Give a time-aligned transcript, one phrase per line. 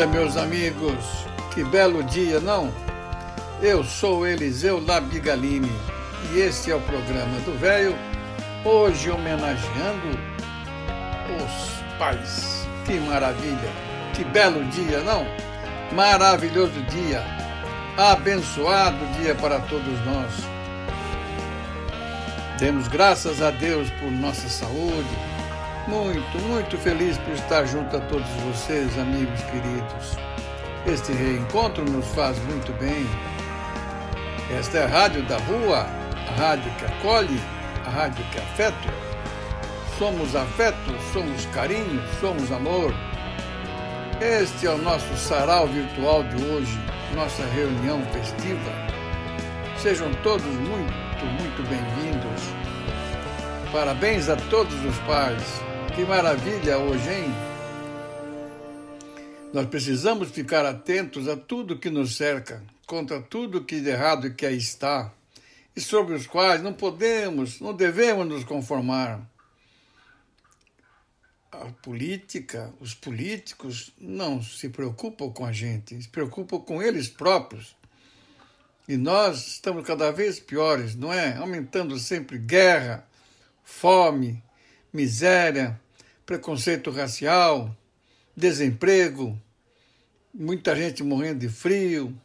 [0.00, 1.26] Dia, meus amigos.
[1.52, 2.72] Que belo dia, não?
[3.60, 5.70] Eu sou Eliseu Labigalini
[6.32, 7.94] e este é o programa do Velho,
[8.64, 10.18] hoje homenageando
[11.36, 12.66] os pais.
[12.86, 13.68] Que maravilha!
[14.14, 15.26] Que belo dia, não?
[15.92, 17.22] Maravilhoso dia!
[17.98, 20.32] Abençoado dia para todos nós.
[22.58, 25.29] Demos graças a Deus por nossa saúde.
[25.90, 30.16] Muito, muito feliz por estar junto a todos vocês, amigos queridos.
[30.86, 33.04] Este reencontro nos faz muito bem.
[34.56, 35.84] Esta é a Rádio da Rua,
[36.28, 37.40] a rádio que acolhe,
[37.84, 38.94] a rádio que afeta.
[39.98, 42.94] Somos afeto, somos carinho, somos amor.
[44.20, 46.78] Este é o nosso sarau virtual de hoje,
[47.16, 48.70] nossa reunião festiva.
[49.76, 52.42] Sejam todos muito, muito bem-vindos.
[53.72, 55.69] Parabéns a todos os pais.
[55.94, 57.30] Que maravilha hoje, hein?
[59.52, 64.46] Nós precisamos ficar atentos a tudo que nos cerca, contra tudo que de errado que
[64.46, 65.12] aí está,
[65.74, 69.20] e sobre os quais não podemos, não devemos nos conformar.
[71.50, 77.76] A política, os políticos não se preocupam com a gente, se preocupam com eles próprios.
[78.86, 81.36] E nós estamos cada vez piores, não é?
[81.36, 83.06] Aumentando sempre guerra,
[83.64, 84.42] fome,
[84.92, 85.80] miséria,
[86.24, 87.76] preconceito racial,
[88.36, 89.40] desemprego,
[90.32, 92.16] muita gente morrendo de frio,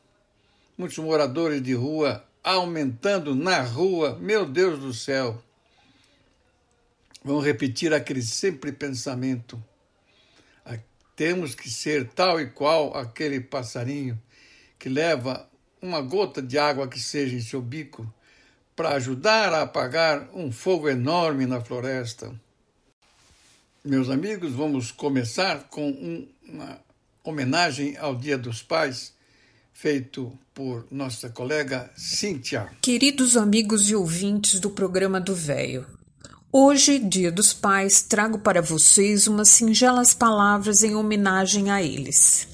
[0.78, 4.18] muitos moradores de rua aumentando na rua.
[4.20, 5.42] Meu Deus do céu!
[7.24, 9.62] Vamos repetir aquele sempre pensamento.
[11.16, 14.22] Temos que ser tal e qual aquele passarinho
[14.78, 15.50] que leva
[15.82, 18.14] uma gota de água que seja em seu bico
[18.76, 22.38] para ajudar a apagar um fogo enorme na floresta.
[23.86, 26.80] Meus amigos, vamos começar com um, uma
[27.24, 29.14] homenagem ao Dia dos Pais,
[29.72, 32.68] feito por nossa colega Cíntia.
[32.82, 35.86] Queridos amigos e ouvintes do programa do Véio,
[36.52, 42.48] hoje, Dia dos Pais, trago para vocês umas singelas palavras em homenagem a eles.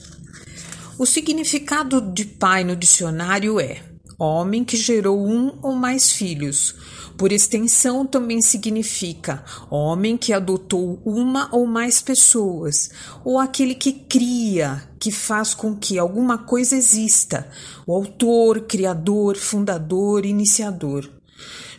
[0.99, 3.81] O significado de pai no dicionário é
[4.21, 6.75] homem que gerou um ou mais filhos.
[7.17, 12.91] Por extensão, também significa homem que adotou uma ou mais pessoas,
[13.23, 17.49] ou aquele que cria, que faz com que alguma coisa exista,
[17.85, 21.09] o autor, criador, fundador, iniciador.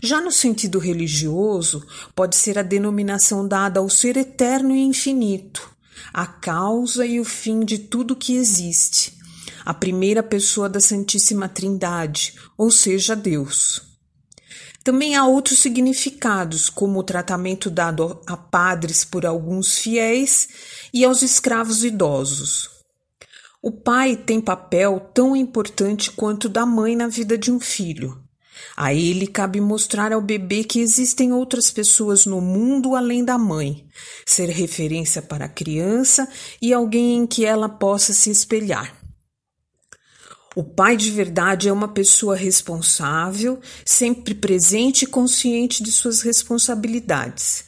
[0.03, 5.71] Já no sentido religioso, pode ser a denominação dada ao ser eterno e infinito,
[6.13, 9.22] a causa e o fim de tudo que existe
[9.65, 13.83] a primeira pessoa da Santíssima Trindade, ou seja, Deus.
[14.85, 20.49] Também há outros significados, como o tratamento dado a padres por alguns fiéis
[20.93, 22.69] e aos escravos idosos.
[23.63, 28.21] O pai tem papel tão importante quanto o da mãe na vida de um filho.
[28.77, 33.87] A ele cabe mostrar ao bebê que existem outras pessoas no mundo além da mãe,
[34.27, 36.29] ser referência para a criança
[36.61, 39.02] e alguém em que ela possa se espelhar.
[40.55, 47.65] O pai de verdade é uma pessoa responsável, sempre presente e consciente de suas responsabilidades.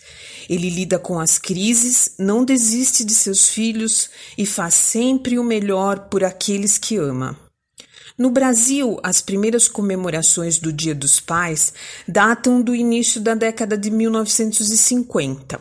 [0.50, 6.10] Ele lida com as crises, não desiste de seus filhos e faz sempre o melhor
[6.10, 7.38] por aqueles que ama.
[8.18, 11.72] No Brasil, as primeiras comemorações do Dia dos Pais
[12.06, 15.58] datam do início da década de 1950.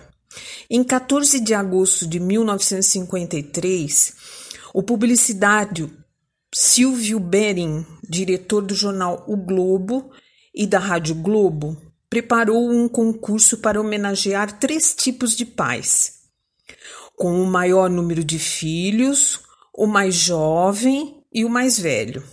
[0.70, 4.14] Em 14 de agosto de 1953,
[4.74, 6.03] o publicitário
[6.56, 10.12] Silvio Bering, diretor do jornal O Globo
[10.54, 11.76] e da Rádio Globo,
[12.08, 16.20] preparou um concurso para homenagear três tipos de pais:
[17.16, 19.40] com o maior número de filhos,
[19.74, 22.24] o mais jovem e o mais velho.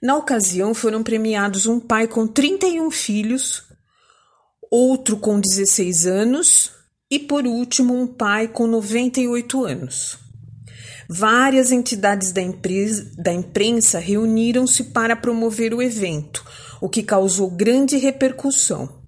[0.00, 3.64] Na ocasião, foram premiados um pai com 31 filhos,
[4.70, 6.70] outro com 16 anos
[7.10, 10.27] e, por último, um pai com 98 anos.
[11.10, 12.42] Várias entidades da,
[13.16, 16.44] da imprensa reuniram-se para promover o evento,
[16.82, 18.98] o que causou grande repercussão.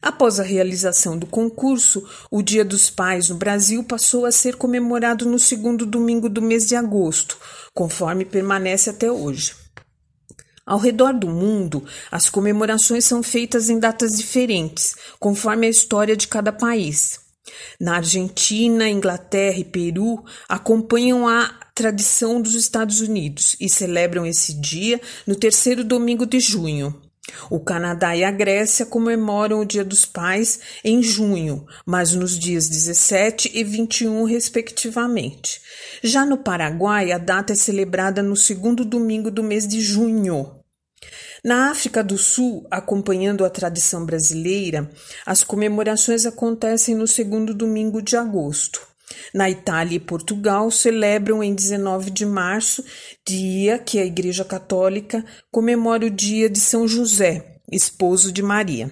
[0.00, 5.28] Após a realização do concurso, o Dia dos Pais no Brasil passou a ser comemorado
[5.28, 7.36] no segundo domingo do mês de agosto,
[7.74, 9.54] conforme permanece até hoje.
[10.64, 16.28] Ao redor do mundo, as comemorações são feitas em datas diferentes, conforme a história de
[16.28, 17.21] cada país.
[17.78, 25.00] Na Argentina, Inglaterra e Peru acompanham a tradição dos Estados Unidos e celebram esse dia
[25.26, 26.94] no terceiro domingo de junho.
[27.48, 32.68] O Canadá e a Grécia comemoram o Dia dos Pais em junho, mas nos dias
[32.68, 35.60] 17 e 21, respectivamente.
[36.02, 40.61] Já no Paraguai, a data é celebrada no segundo domingo do mês de junho.
[41.44, 44.88] Na África do Sul, acompanhando a tradição brasileira,
[45.26, 48.80] as comemorações acontecem no segundo domingo de agosto.
[49.34, 52.84] Na Itália e Portugal celebram em 19 de março,
[53.26, 58.88] dia que a Igreja Católica comemora o dia de São José, esposo de Maria.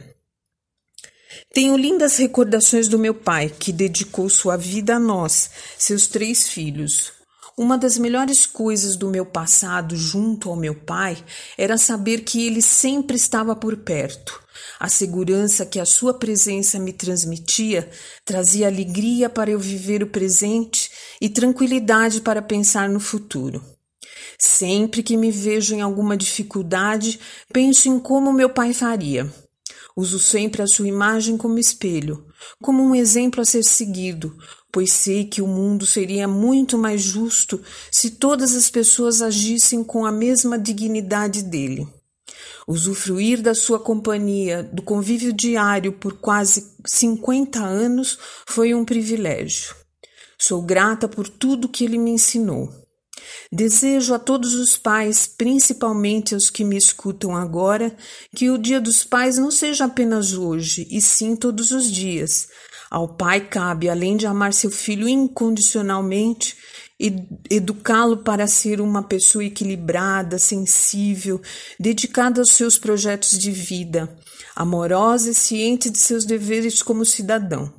[1.55, 7.20] Tenho lindas recordações do meu pai, que dedicou sua vida a nós, seus três filhos.
[7.61, 11.23] Uma das melhores coisas do meu passado junto ao meu pai
[11.59, 14.43] era saber que ele sempre estava por perto.
[14.79, 17.91] A segurança que a sua presença me transmitia
[18.25, 20.91] trazia alegria para eu viver o presente
[21.21, 23.63] e tranquilidade para pensar no futuro.
[24.39, 27.21] Sempre que me vejo em alguma dificuldade,
[27.53, 29.31] penso em como meu pai faria.
[29.95, 32.27] Uso sempre a sua imagem como espelho,
[32.63, 34.35] como um exemplo a ser seguido,
[34.73, 40.05] pois sei que o mundo seria muito mais justo se todas as pessoas agissem com
[40.07, 41.87] a mesma dignidade dele.
[42.67, 49.75] Usufruir da sua companhia, do convívio diário por quase 50 anos foi um privilégio.
[50.39, 52.73] Sou grata por tudo que ele me ensinou.
[53.53, 57.95] Desejo a todos os pais, principalmente aos que me escutam agora,
[58.35, 62.49] que o Dia dos Pais não seja apenas hoje, e sim todos os dias.
[62.91, 66.57] Ao pai cabe, além de amar seu filho incondicionalmente,
[67.49, 71.41] educá-lo para ser uma pessoa equilibrada, sensível,
[71.79, 74.13] dedicada aos seus projetos de vida,
[74.57, 77.73] amorosa e ciente de seus deveres como cidadão.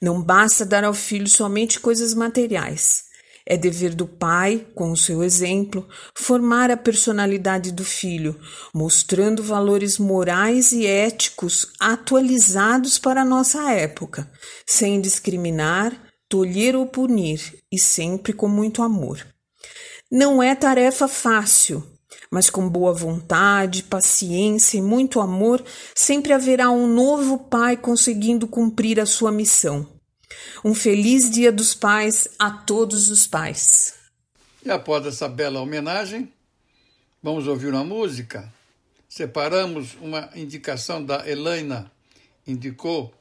[0.00, 3.07] Não basta dar ao filho somente coisas materiais.
[3.50, 8.38] É dever do pai, com o seu exemplo, formar a personalidade do filho,
[8.74, 14.30] mostrando valores morais e éticos atualizados para a nossa época,
[14.66, 15.98] sem discriminar,
[16.28, 17.40] tolher ou punir,
[17.72, 19.26] e sempre com muito amor.
[20.12, 21.82] Não é tarefa fácil,
[22.30, 25.64] mas com boa vontade, paciência e muito amor,
[25.94, 29.97] sempre haverá um novo pai conseguindo cumprir a sua missão.
[30.64, 33.94] Um feliz Dia dos Pais a todos os pais.
[34.64, 36.32] E após essa bela homenagem,
[37.22, 38.52] vamos ouvir uma música.
[39.08, 41.90] Separamos uma indicação da Elaina,
[42.46, 43.14] indicou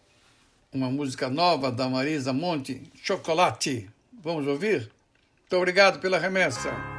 [0.71, 3.89] uma música nova da Marisa Monte, Chocolate.
[4.21, 4.91] Vamos ouvir?
[5.39, 6.96] Muito obrigado pela remessa.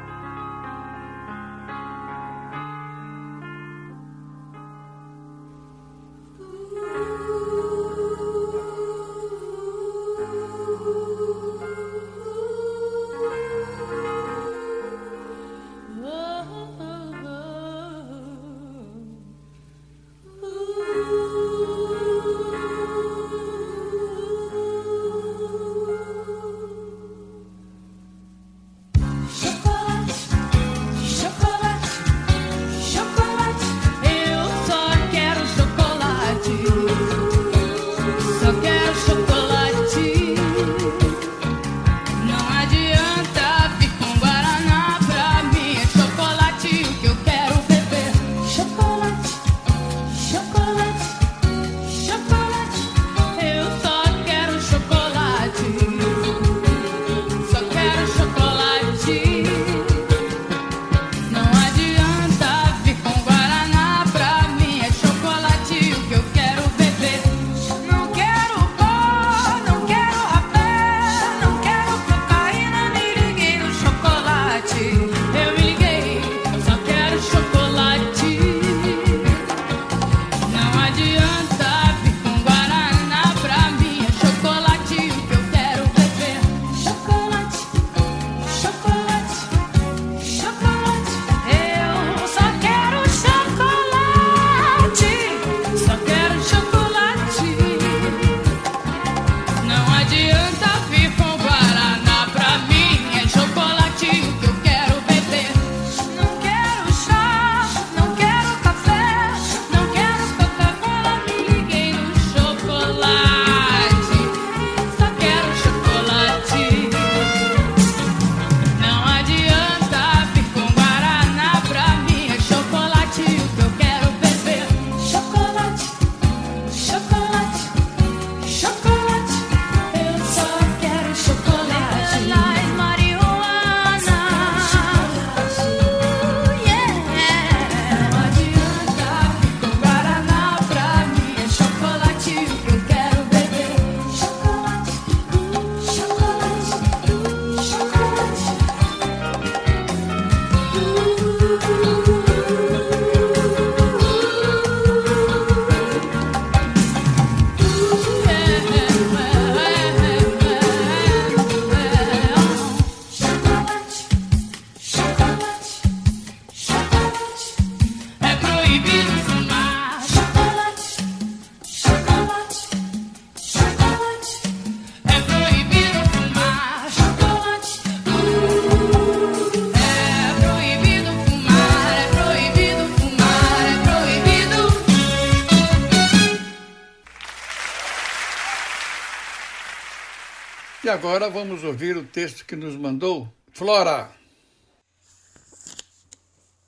[190.88, 194.10] E agora vamos ouvir o texto que nos mandou Flora.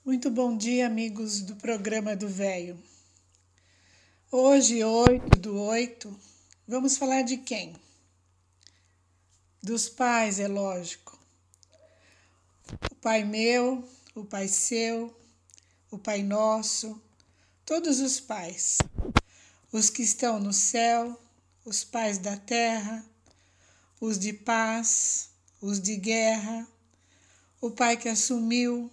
[0.04, 2.78] Muito bom dia, amigos do programa do Velho.
[4.30, 6.14] Hoje, 8 do 8,
[6.68, 7.74] vamos falar de quem?
[9.62, 11.18] Dos pais, é lógico.
[12.92, 15.18] O pai meu, o pai seu,
[15.90, 17.00] o pai nosso,
[17.64, 18.76] todos os pais.
[19.72, 21.18] Os que estão no céu,
[21.64, 23.02] os pais da terra,
[24.00, 25.30] os de paz,
[25.60, 26.66] os de guerra,
[27.60, 28.90] o pai que assumiu,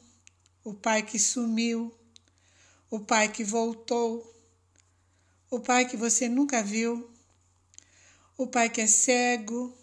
[0.66, 1.98] o pai que sumiu,
[2.90, 4.36] o pai que voltou,
[5.50, 7.10] o pai que você nunca viu,
[8.38, 9.74] o pai que é cego,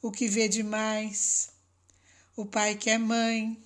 [0.00, 1.50] o que vê demais,
[2.34, 3.62] o pai que é mãe,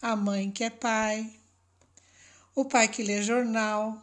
[0.00, 1.36] a mãe que é pai,
[2.54, 4.00] o pai que lê jornal,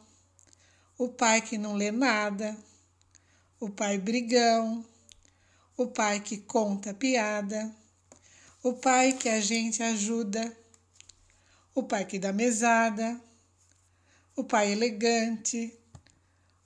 [0.98, 2.58] o pai que não lê nada,
[3.58, 4.86] o pai brigão,
[5.78, 7.72] o pai que conta piada,
[8.64, 10.58] o pai que a gente ajuda,
[11.76, 13.22] o pai que dá mesada,
[14.36, 15.72] o pai elegante,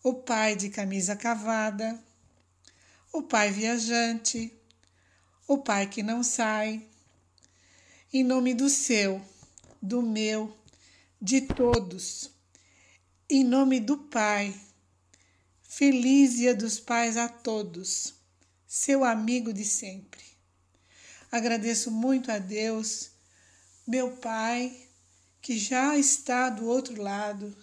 [0.01, 2.01] o pai de camisa cavada,
[3.11, 4.57] o pai viajante,
[5.45, 6.87] o pai que não sai.
[8.13, 9.21] Em nome do seu,
[9.81, 10.57] do meu,
[11.21, 12.31] de todos,
[13.29, 14.53] em nome do Pai,
[15.61, 18.20] feliz Dia dos Pais a todos
[18.71, 20.21] seu amigo de sempre.
[21.29, 23.11] Agradeço muito a Deus,
[23.85, 24.71] meu Pai,
[25.41, 27.53] que já está do outro lado,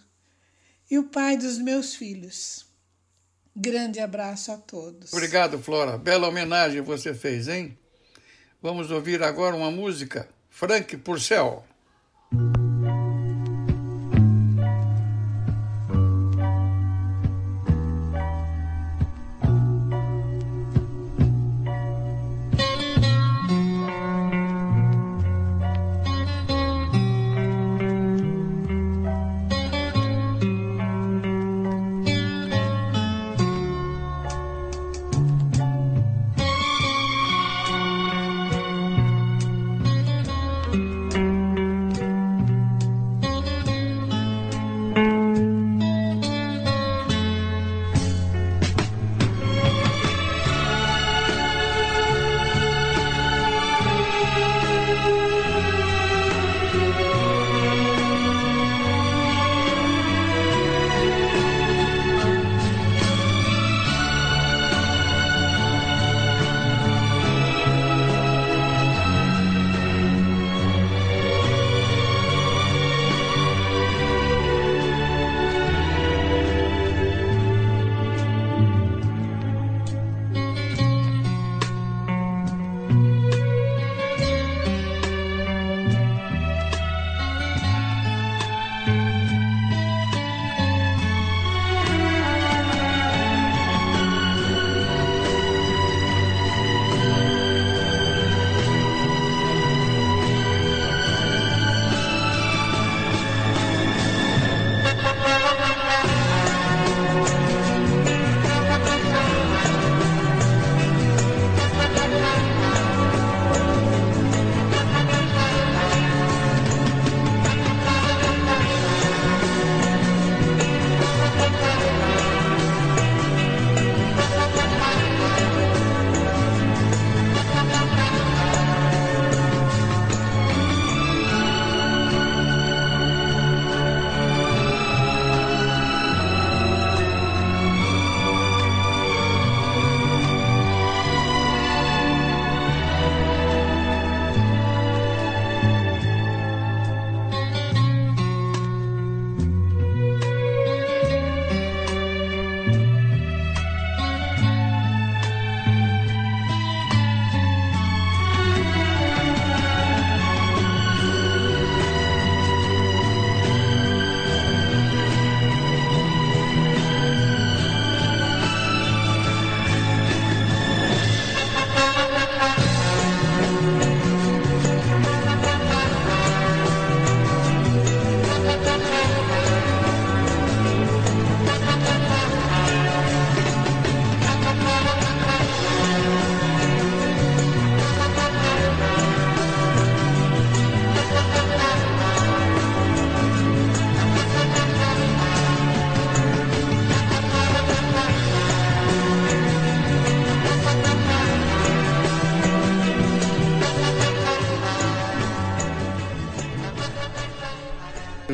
[0.90, 2.66] e o Pai dos meus filhos.
[3.56, 5.10] Grande abraço a todos.
[5.14, 5.96] Obrigado, Flora.
[5.96, 7.76] Bela homenagem você fez, hein?
[8.60, 11.64] Vamos ouvir agora uma música, Frank Purcell.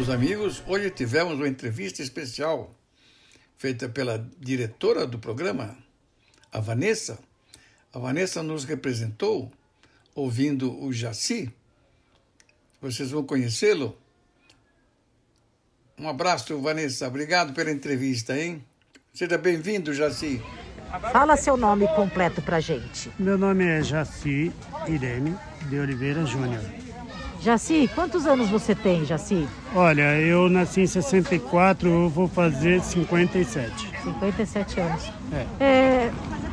[0.05, 2.75] Meus amigos, hoje tivemos uma entrevista especial
[3.57, 5.79] feita pela diretora do programa,
[6.53, 7.19] a Vanessa.
[7.91, 9.51] A Vanessa nos representou
[10.15, 11.51] ouvindo o Jaci.
[12.83, 13.97] Vocês vão conhecê-lo.
[15.99, 17.09] Um abraço, Vanessa.
[17.09, 18.63] Obrigado pela entrevista, hein?
[19.15, 20.39] Seja bem-vindo, Jaci.
[21.13, 23.11] Fala seu nome completo pra gente.
[23.19, 24.53] Meu nome é Jaci
[24.87, 25.35] Irene
[25.71, 26.84] de Oliveira Júnior.
[27.45, 29.47] Jaci, quantos anos você tem, Jaci?
[29.77, 33.91] Olha, eu nasci em 64, eu vou fazer 57.
[34.03, 35.13] 57 anos.
[35.31, 35.63] É.
[35.63, 36.11] É,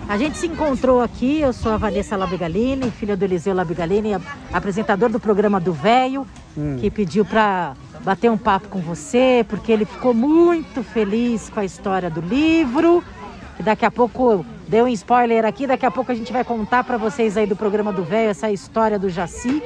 [0.10, 4.18] a gente se encontrou aqui, eu sou a Vanessa Labigalini, filha do Eliseu Labigalini,
[4.52, 6.76] apresentador do programa do Velho, Hum.
[6.82, 11.64] que pediu para bater um papo com você, porque ele ficou muito feliz com a
[11.64, 13.02] história do livro.
[13.58, 16.84] E daqui a pouco, deu um spoiler aqui, daqui a pouco a gente vai contar
[16.84, 19.64] para vocês aí do programa do Velho essa história do Jaci.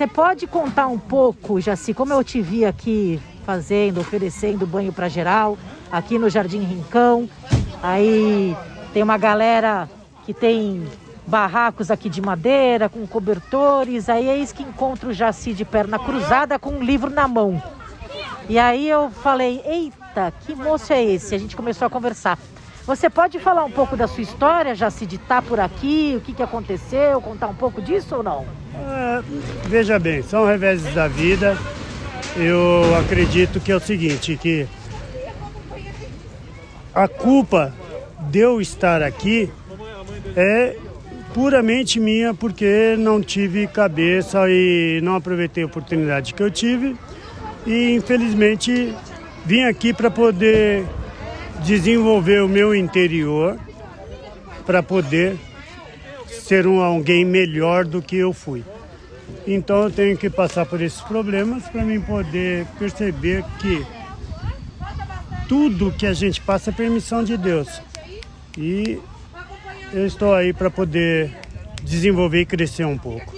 [0.00, 5.10] Você pode contar um pouco, Jaci, como eu te vi aqui fazendo, oferecendo banho para
[5.10, 5.58] geral,
[5.92, 7.28] aqui no Jardim Rincão.
[7.82, 8.56] Aí
[8.94, 9.86] tem uma galera
[10.24, 10.88] que tem
[11.26, 14.08] barracos aqui de madeira, com cobertores.
[14.08, 17.62] Aí é isso que encontro o Jaci de perna cruzada com um livro na mão.
[18.48, 21.34] E aí eu falei, eita, que moço é esse?
[21.34, 22.38] A gente começou a conversar.
[22.90, 26.32] Você pode falar um pouco da sua história, Jaci, de estar por aqui, o que,
[26.32, 28.44] que aconteceu, contar um pouco disso ou não?
[28.74, 29.22] Ah,
[29.66, 31.56] veja bem, são reveses da vida.
[32.36, 34.66] Eu acredito que é o seguinte, que
[36.92, 37.72] a culpa
[38.22, 39.48] de eu estar aqui
[40.34, 40.76] é
[41.32, 46.96] puramente minha porque não tive cabeça e não aproveitei a oportunidade que eu tive
[47.64, 48.92] e infelizmente
[49.46, 50.84] vim aqui para poder
[51.64, 53.58] desenvolver o meu interior
[54.66, 55.38] para poder
[56.28, 58.64] ser um alguém melhor do que eu fui.
[59.46, 63.86] Então eu tenho que passar por esses problemas para mim poder perceber que
[65.48, 67.80] tudo que a gente passa é permissão de Deus.
[68.56, 69.00] E
[69.92, 71.36] eu estou aí para poder
[71.82, 73.34] desenvolver e crescer um pouco.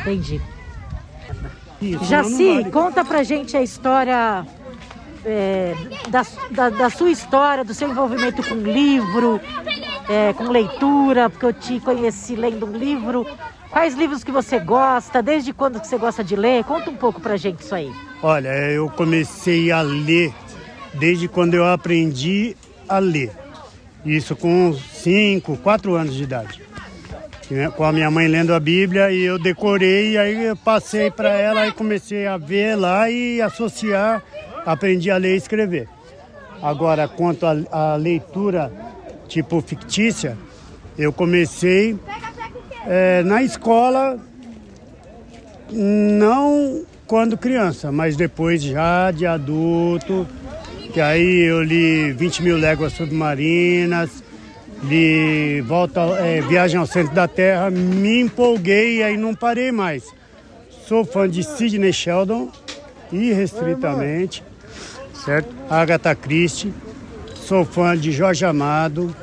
[0.00, 0.40] Entendi.
[1.80, 4.46] Isso, Jaci, conta pra gente a história
[5.24, 5.74] é,
[6.08, 9.40] da, da, da sua história, do seu envolvimento com livro,
[10.08, 13.26] é, com leitura, porque eu te conheci lendo um livro.
[13.70, 15.22] Quais livros que você gosta?
[15.22, 16.64] Desde quando que você gosta de ler?
[16.64, 17.90] Conta um pouco pra gente isso aí.
[18.22, 20.32] Olha, eu comecei a ler
[20.94, 22.54] desde quando eu aprendi
[22.88, 23.32] a ler.
[24.04, 26.62] Isso com 5, 4 anos de idade.
[27.50, 31.30] Né, Com a minha mãe lendo a Bíblia e eu decorei, aí eu passei para
[31.30, 34.22] ela e comecei a ver lá e associar,
[34.64, 35.88] aprendi a ler e escrever.
[36.62, 38.72] Agora, quanto à leitura
[39.26, 40.36] tipo fictícia,
[40.96, 41.98] eu comecei
[42.86, 44.18] eh, na escola,
[45.70, 50.26] não quando criança, mas depois já de adulto,
[50.92, 54.22] que aí eu li 20 mil léguas submarinas,
[54.84, 60.04] li Volta, eh, Viagem ao Centro da Terra, me empolguei e aí não parei mais.
[60.86, 62.50] Sou fã de Sidney Sheldon,
[63.10, 64.42] irrestritamente,
[65.24, 65.54] certo?
[65.70, 66.72] Agatha Christie,
[67.34, 69.14] sou fã de Jorge Amado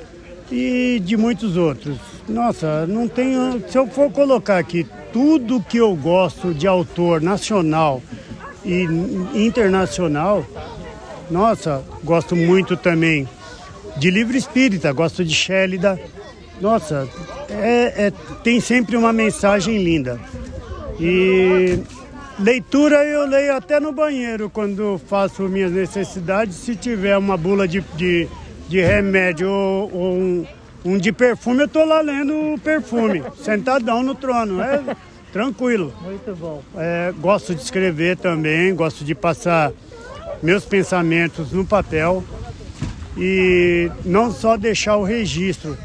[0.52, 1.98] e de muitos outros.
[2.28, 3.64] Nossa, não tenho.
[3.70, 8.02] Se eu for colocar aqui tudo que eu gosto de autor nacional
[8.64, 8.84] e
[9.34, 10.46] internacional,
[11.30, 13.28] nossa, gosto muito também
[13.98, 16.00] de livro espírita, gosto de Shélida.
[16.62, 17.08] Nossa,
[17.50, 20.20] é, é- tem sempre uma mensagem linda.
[21.00, 21.80] E
[22.40, 26.56] leitura eu leio até no banheiro quando faço minhas necessidades.
[26.56, 28.28] Se tiver uma bula de, de,
[28.68, 30.48] de remédio ou, ou um,
[30.86, 34.62] um de perfume, eu tô lá lendo o perfume, sentadão no trono.
[34.62, 34.96] É
[35.32, 35.94] tranquilo.
[36.02, 36.64] Muito bom.
[36.76, 39.72] É, gosto de escrever também, gosto de passar
[40.42, 42.24] meus pensamentos no papel
[43.18, 45.78] e não só deixar o registro,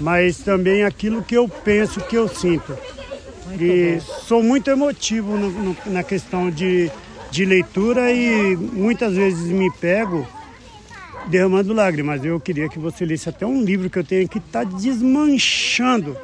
[0.00, 2.76] mas também aquilo que eu penso, que eu sinto.
[3.60, 6.90] E sou muito emotivo no- no- na questão de,
[7.30, 10.26] de leitura e muitas vezes me pego
[11.28, 12.24] derramando lágrimas.
[12.24, 16.16] Eu queria que você lesse até um livro que eu tenho que está desmanchando.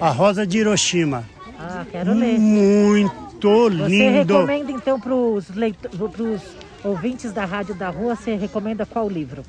[0.00, 1.24] A Rosa de Hiroshima.
[1.58, 2.38] Ah, quero ler.
[2.38, 4.34] Muito Você lindo.
[4.34, 6.42] recomenda então para os
[6.82, 9.42] ouvintes da Rádio da Rua, você recomenda qual livro?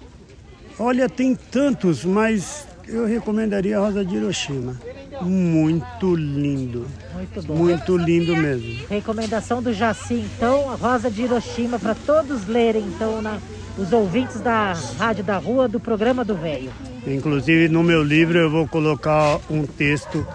[0.77, 4.79] Olha, tem tantos, mas eu recomendaria a Rosa de Hiroshima.
[5.21, 6.87] Muito lindo.
[7.13, 7.55] Muito bom.
[7.55, 8.85] Muito lindo mesmo.
[8.89, 13.39] Recomendação do Jaci, então, a Rosa de Hiroshima, para todos lerem, então, na,
[13.77, 16.71] os ouvintes da Rádio da Rua, do programa do Velho.
[17.05, 20.25] Inclusive no meu livro eu vou colocar um texto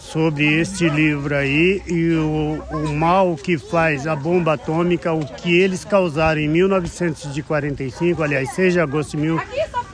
[0.00, 5.54] sobre este livro aí e o, o, mal que faz a bomba atômica, o que
[5.54, 9.85] eles causaram em 1945, aliás, 6 de agosto de 1945.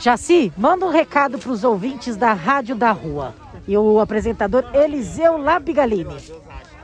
[0.00, 3.34] Jaci, manda um recado para os ouvintes da Rádio da Rua.
[3.66, 6.16] E o apresentador Eliseu Labigalini.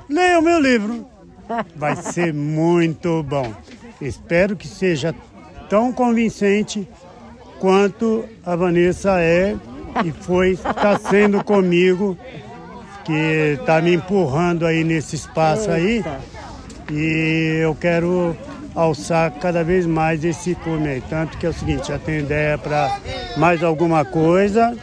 [0.09, 1.07] Leia o meu livro,
[1.75, 3.53] vai ser muito bom.
[4.01, 5.15] Espero que seja
[5.69, 6.87] tão convincente
[7.59, 9.57] quanto a Vanessa é
[10.05, 12.17] e foi está sendo comigo
[13.05, 16.05] que está me empurrando aí nesse espaço aí.
[16.91, 18.37] E eu quero
[18.75, 21.03] alçar cada vez mais esse cume aí.
[21.09, 22.99] Tanto que é o seguinte, já tenho ideia para
[23.37, 24.77] mais alguma coisa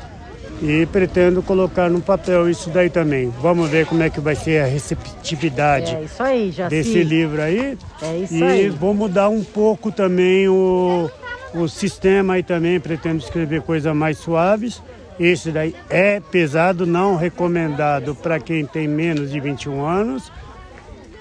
[0.61, 3.33] e pretendo colocar no papel isso daí também.
[3.41, 7.77] Vamos ver como é que vai ser a receptividade é isso aí, desse livro aí.
[8.01, 8.69] É isso e aí.
[8.69, 11.09] vou mudar um pouco também o,
[11.53, 14.81] o sistema aí também, pretendo escrever coisas mais suaves.
[15.19, 20.31] Esse daí é pesado, não recomendado para quem tem menos de 21 anos.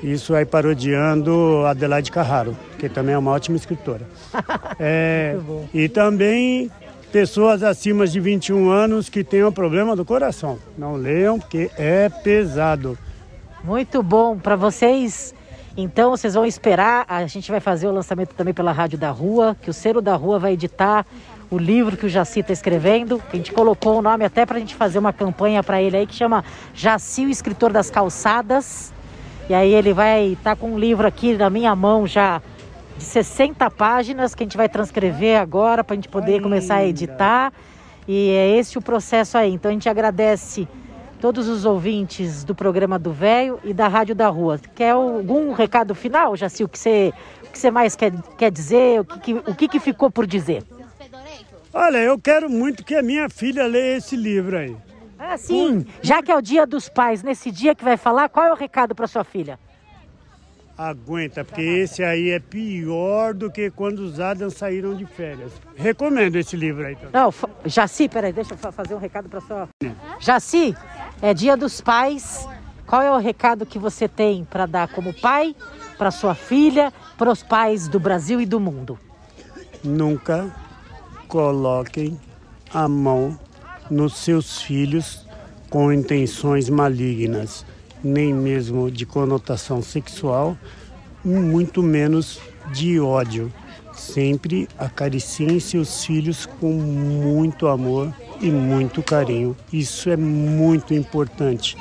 [0.03, 4.07] Isso aí parodiando Adelaide Carraro, que também é uma ótima escritora.
[4.83, 5.37] É,
[5.75, 6.71] e também
[7.13, 10.59] pessoas acima de 21 anos que tenham problema do coração.
[10.79, 12.97] Não leiam, porque é pesado.
[13.63, 15.35] Muito bom para vocês.
[15.77, 17.05] Então vocês vão esperar.
[17.09, 20.17] A gente vai fazer o lançamento também pela Rádio da Rua, que o Cero da
[20.17, 21.05] Rua vai editar
[21.51, 23.21] o livro que o Jaci está escrevendo.
[23.31, 26.07] A gente colocou o nome até para a gente fazer uma campanha para ele aí
[26.07, 28.95] que chama Jaci, o escritor das calçadas.
[29.51, 32.41] E aí ele vai estar tá com um livro aqui na minha mão já
[32.97, 36.45] de 60 páginas que a gente vai transcrever agora para a gente poder Ainda.
[36.45, 37.53] começar a editar.
[38.07, 39.53] E é esse o processo aí.
[39.53, 40.69] Então a gente agradece
[41.21, 44.61] todos os ouvintes do programa do Velho e da Rádio da Rua.
[44.73, 46.63] Quer algum recado final, Jaci?
[46.63, 49.01] O que você, o que você mais quer, quer dizer?
[49.01, 50.63] O, que, que o que, que ficou por dizer?
[51.75, 54.77] Olha, eu quero muito que a minha filha leia esse livro aí.
[55.23, 55.85] Ah, sim.
[56.01, 58.57] Já que é o dia dos pais, nesse dia que vai falar, qual é o
[58.57, 59.59] recado para sua filha?
[60.79, 65.53] Aguenta, porque esse aí é pior do que quando os Adams saíram de férias.
[65.77, 67.11] Recomendo esse livro aí também.
[67.13, 67.35] Não,
[67.67, 69.69] Jaci, peraí, deixa eu fazer um recado para sua.
[70.19, 70.75] Jaci,
[71.21, 72.49] é dia dos pais.
[72.87, 75.55] Qual é o recado que você tem para dar como pai,
[75.99, 78.99] para sua filha, para os pais do Brasil e do mundo?
[79.85, 80.51] Nunca
[81.29, 82.19] coloquem
[82.73, 83.39] a mão
[83.91, 85.27] nos seus filhos
[85.69, 87.65] com intenções malignas,
[88.03, 90.57] nem mesmo de conotação sexual,
[91.25, 92.41] muito menos
[92.73, 93.53] de ódio.
[93.93, 99.55] Sempre acariciem seus filhos com muito amor e muito carinho.
[99.73, 101.77] Isso é muito importante,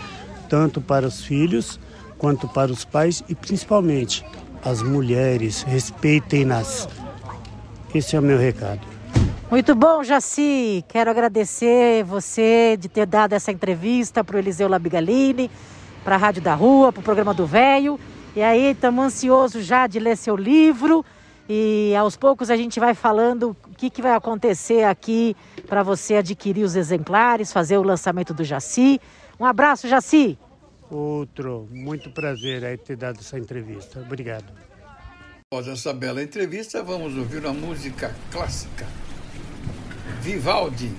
[0.50, 1.80] tanto para os filhos
[2.18, 4.26] quanto para os pais e principalmente
[4.64, 5.64] as mulheres.
[5.64, 6.90] Respeitem-nas.
[7.96, 8.99] Esse é o meu recado.
[9.50, 10.86] Muito bom, Jaci.
[10.88, 15.50] Quero agradecer você de ter dado essa entrevista para o Eliseu Labigalini,
[16.04, 18.00] para a Rádio da Rua, para o programa do Velho.
[18.36, 21.04] E aí, estamos ansiosos já de ler seu livro.
[21.50, 25.36] E aos poucos a gente vai falando o que, que vai acontecer aqui
[25.68, 29.02] para você adquirir os exemplares, fazer o lançamento do Jaci.
[29.40, 30.38] Um abraço, Jaci.
[30.92, 34.00] Outro, muito prazer aí ter dado essa entrevista.
[34.00, 34.46] Obrigado.
[35.52, 38.86] Após essa bela entrevista, vamos ouvir uma música clássica.
[40.30, 40.92] Vivaldi.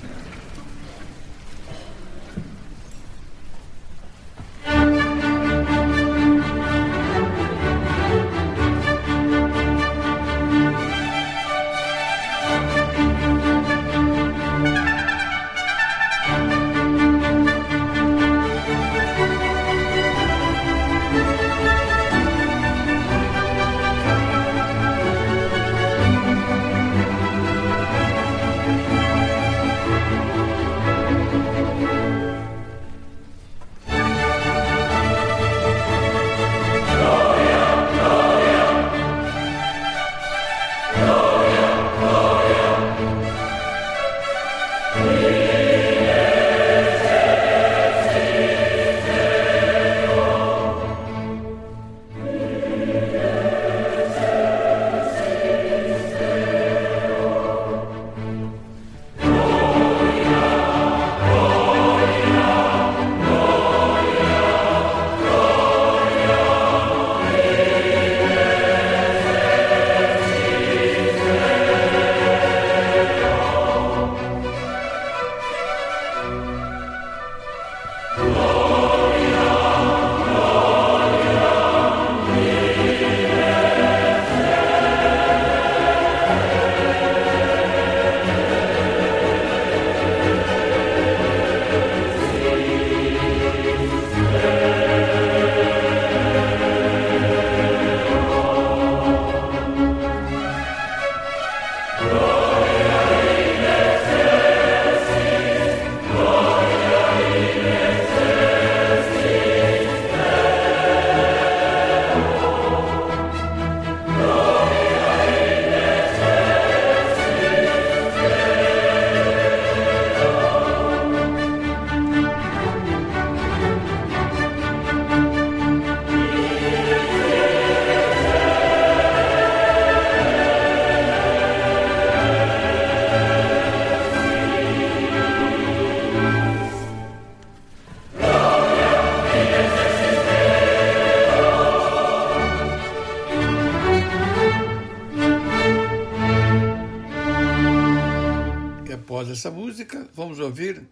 [150.50, 150.82] Ouvir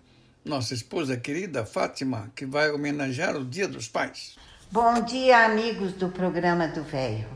[0.44, 4.36] nossa esposa querida Fátima, que vai homenagear o Dia dos Pais.
[4.70, 7.26] Bom dia, amigos do programa do Velho.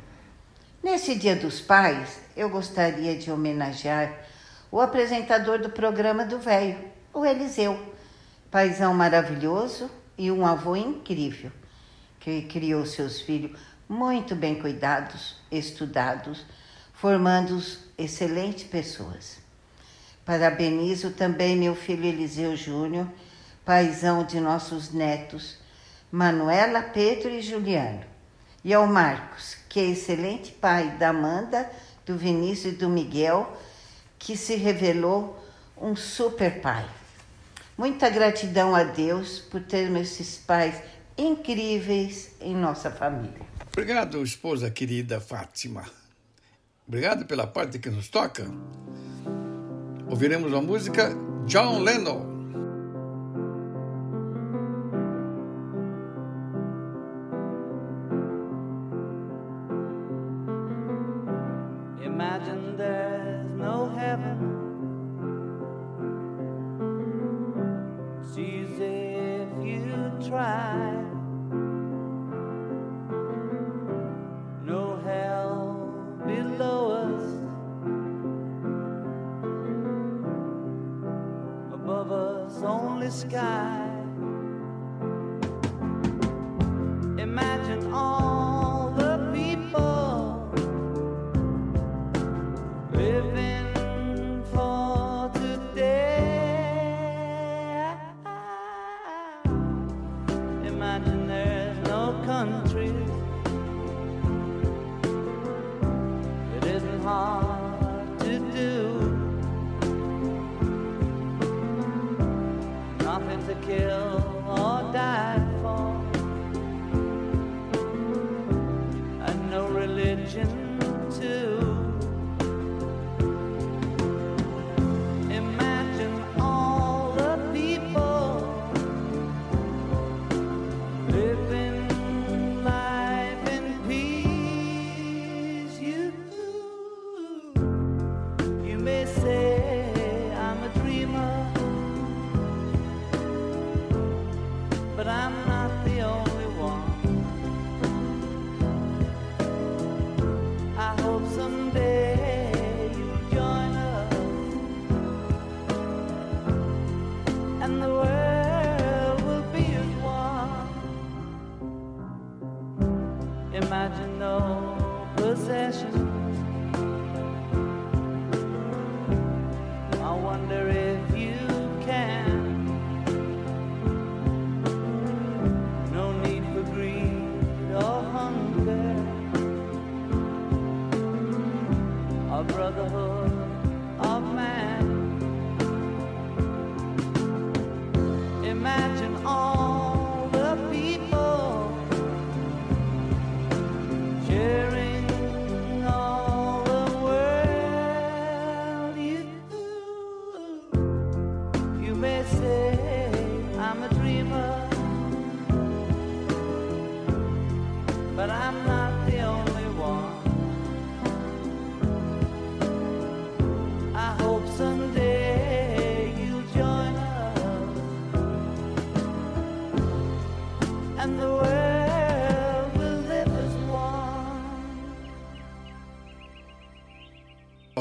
[0.81, 4.25] Nesse Dia dos Pais, eu gostaria de homenagear
[4.71, 6.79] o apresentador do programa do Velho,
[7.13, 7.77] o Eliseu,
[8.53, 11.51] paisão maravilhoso e um avô incrível,
[12.21, 13.59] que criou seus filhos
[13.89, 16.47] muito bem cuidados, estudados,
[16.95, 17.61] formando
[17.99, 19.43] excelentes pessoas.
[20.25, 23.09] Parabenizo também meu filho Eliseu Júnior,
[23.65, 25.59] paisão de nossos netos,
[26.11, 28.05] Manuela, Pedro e Juliano.
[28.65, 31.69] E ao Marcos, que é excelente pai da Amanda,
[32.07, 33.57] do Vinícius e do Miguel,
[34.19, 35.43] que se revelou
[35.77, 36.89] um super pai.
[37.77, 40.81] Muita gratidão a Deus por termos esses pais
[41.19, 43.41] incríveis em nossa família.
[43.73, 45.85] Obrigado, esposa querida Fátima.
[46.87, 48.47] Obrigado pela parte que nos toca.
[50.13, 51.17] Ouviremos a música
[51.49, 52.32] John Lennon.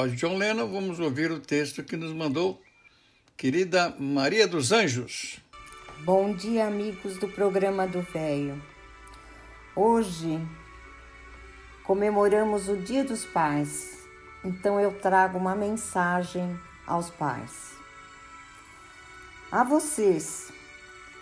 [0.02, 2.60] Após John Lennon, vamos ouvir o texto que nos mandou
[3.36, 5.38] querida Maria dos Anjos.
[6.00, 8.60] Bom dia, amigos do programa do Véio.
[9.76, 10.40] Hoje
[11.84, 13.96] comemoramos o Dia dos Pais,
[14.44, 17.70] então eu trago uma mensagem aos pais.
[19.52, 20.52] A vocês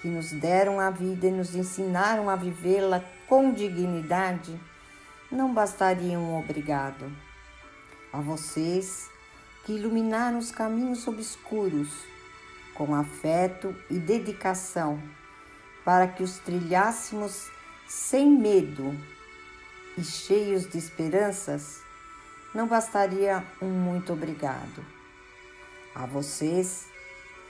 [0.01, 4.59] que nos deram a vida e nos ensinaram a vivê-la com dignidade,
[5.31, 7.30] não bastaria um obrigado.
[8.13, 9.09] A vocês
[9.65, 11.89] que iluminaram os caminhos obscuros
[12.75, 15.01] com afeto e dedicação
[15.85, 17.51] para que os trilhássemos
[17.87, 18.97] sem medo
[19.99, 21.81] e cheios de esperanças,
[22.55, 24.85] não bastaria um muito obrigado.
[25.95, 26.87] A vocês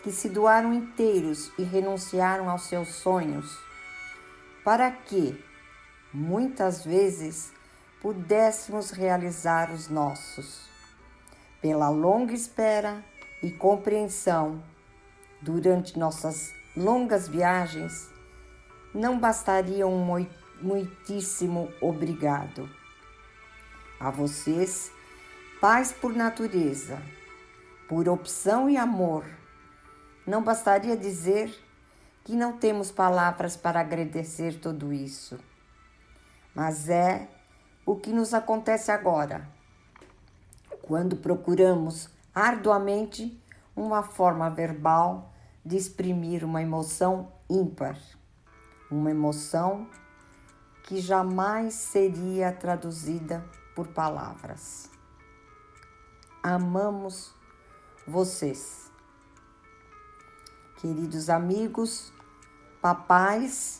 [0.03, 3.59] que se doaram inteiros e renunciaram aos seus sonhos,
[4.65, 5.39] para que,
[6.13, 7.53] muitas vezes,
[8.01, 10.69] pudéssemos realizar os nossos.
[11.61, 13.05] Pela longa espera
[13.43, 14.63] e compreensão
[15.41, 18.09] durante nossas longas viagens,
[18.95, 20.27] não bastaria um
[20.61, 22.69] muitíssimo obrigado.
[23.99, 24.91] A vocês,
[25.61, 27.01] pais por natureza,
[27.89, 29.25] por opção e amor,
[30.27, 31.55] não bastaria dizer
[32.25, 35.39] que não temos palavras para agradecer tudo isso.
[36.55, 37.29] Mas é
[37.91, 39.49] o que nos acontece agora,
[40.81, 43.37] quando procuramos arduamente
[43.75, 45.33] uma forma verbal
[45.65, 47.99] de exprimir uma emoção ímpar,
[48.89, 49.89] uma emoção
[50.85, 54.89] que jamais seria traduzida por palavras.
[56.41, 57.35] Amamos
[58.07, 58.89] vocês.
[60.77, 62.13] Queridos amigos,
[62.81, 63.80] papais,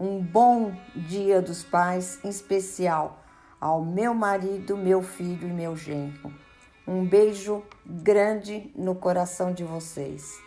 [0.00, 3.22] um bom dia dos pais, em especial
[3.60, 6.32] ao meu marido, meu filho e meu genro.
[6.88, 10.40] Um beijo grande no coração de vocês.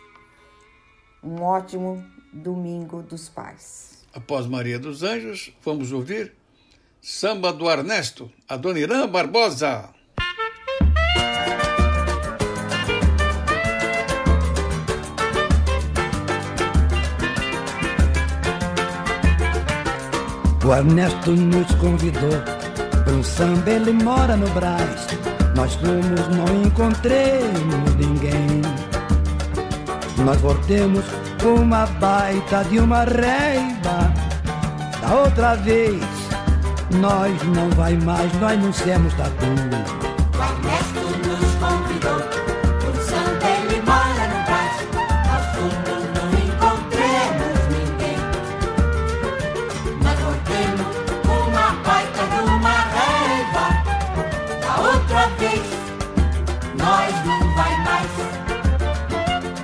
[1.22, 4.04] Um ótimo domingo dos pais.
[4.12, 6.34] Após Maria dos Anjos, vamos ouvir
[7.00, 9.94] Samba do Ernesto, Adoniran Barbosa.
[20.64, 22.40] O Ernesto nos convidou
[23.04, 25.06] para um samba, ele mora no Brás.
[25.54, 28.62] Nós fomos, não encontremos ninguém.
[30.24, 31.04] Nós voltemos
[31.42, 34.10] com uma baita de uma reiva.
[35.02, 36.02] Da outra vez,
[36.98, 40.03] nós não vai mais, nós não temos tatu.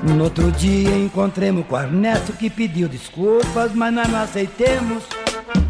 [0.03, 5.05] No outro dia encontremos com o Ernesto que pediu desculpas, mas nós não aceitemos.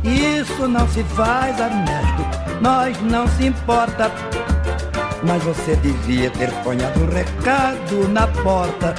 [0.05, 4.11] Isso não se faz, Ernesto, nós não se importa.
[5.26, 8.95] Mas você devia ter ponhado um recado na porta.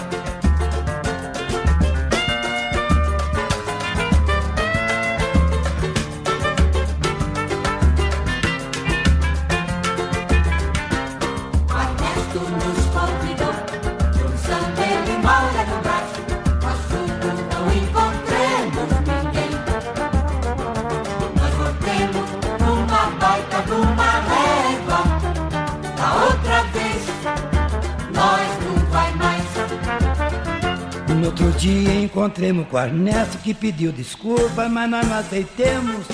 [31.62, 36.08] Dia encontremos com o Ernesto que pediu desculpas, mas nós não aceitemos.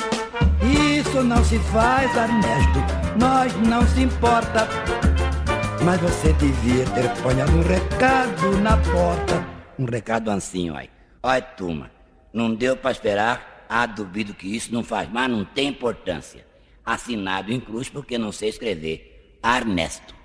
[1.00, 2.80] Isso não se faz, Ernesto,
[3.18, 4.68] nós não se importa.
[5.86, 9.48] Mas você devia ter ponhado um recado na porta.
[9.80, 10.90] Um recado assim, olha.
[11.24, 11.92] Olha, turma,
[12.34, 13.66] não deu para esperar.
[13.70, 16.46] Ah, duvido que isso não faz mais, não tem importância.
[16.86, 19.40] Assinado em cruz porque não sei escrever.
[19.42, 20.17] Ernesto.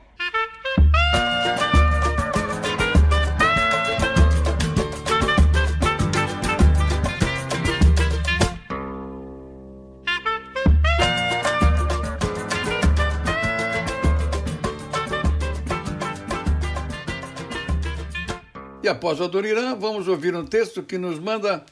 [18.82, 21.64] E após o Adoniran, vamos ouvir um texto que nos manda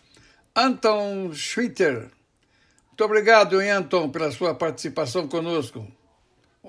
[0.55, 2.09] Anton Schwitter.
[2.87, 5.85] Muito obrigado, Anton, pela sua participação conosco.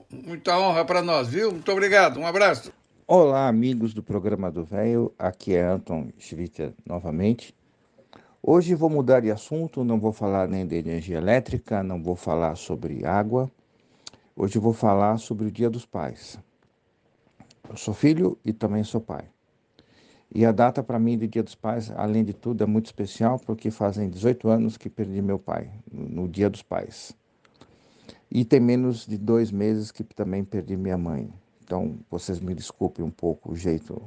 [0.09, 1.51] Muita honra para nós, viu?
[1.51, 2.19] Muito obrigado.
[2.19, 2.73] Um abraço.
[3.05, 5.13] Olá, amigos do programa do Velho.
[5.19, 7.53] Aqui é Anton Schwitter novamente.
[8.41, 12.55] Hoje vou mudar de assunto, não vou falar nem de energia elétrica, não vou falar
[12.55, 13.51] sobre água.
[14.35, 16.39] Hoje vou falar sobre o Dia dos Pais.
[17.69, 19.25] Eu sou filho e também sou pai.
[20.33, 23.37] E a data para mim de Dia dos Pais, além de tudo, é muito especial
[23.37, 27.13] porque fazem 18 anos que perdi meu pai, no Dia dos Pais.
[28.29, 31.29] E tem menos de dois meses que também perdi minha mãe.
[31.65, 34.01] Então, vocês me desculpem um pouco o jeito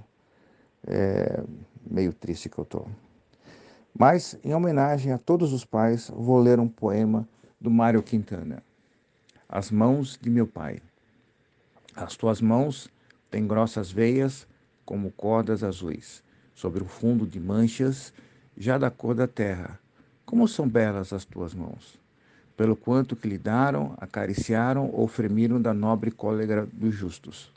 [0.87, 1.45] é,
[1.87, 2.87] meio triste que eu tô.
[3.97, 7.29] Mas, em homenagem a todos os pais, vou ler um poema
[7.61, 8.63] do Mário Quintana.
[9.47, 10.81] As mãos de meu pai.
[11.95, 12.89] As tuas mãos
[13.31, 14.49] têm grossas veias
[14.85, 16.23] como cordas azuis,
[16.55, 18.13] sobre o fundo de manchas,
[18.57, 19.79] já da cor da terra.
[20.25, 21.99] Como são belas as tuas mãos!
[22.57, 27.53] Pelo quanto que lhe daram, acariciaram ou fremiram da nobre cólera dos justos.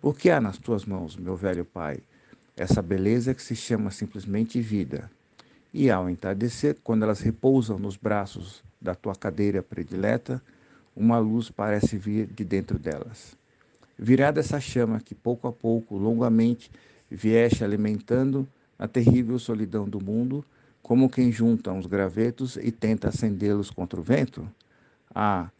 [0.00, 2.00] Por que há nas tuas mãos, meu velho pai,
[2.56, 5.08] essa beleza que se chama simplesmente vida?
[5.72, 10.42] E ao entardecer, quando elas repousam nos braços da tua cadeira predileta,
[10.96, 13.37] uma luz parece vir de dentro delas.
[13.98, 16.70] Virada essa chama que pouco a pouco, longamente,
[17.10, 18.46] vieste alimentando
[18.78, 20.44] a terrível solidão do mundo,
[20.82, 24.48] como quem junta uns gravetos e tenta acendê-los contra o vento?
[25.12, 25.50] Ah,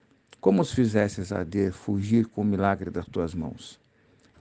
[0.40, 3.80] como os fizesses arder, fugir com o milagre das tuas mãos.